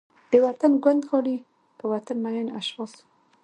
د 0.31 0.33
وطن 0.45 0.71
ګوند 0.83 1.01
غړي، 1.09 1.37
په 1.77 1.85
وطن 1.93 2.17
مین 2.23 2.47
اشخاص 2.59 2.91
وو. 2.97 3.03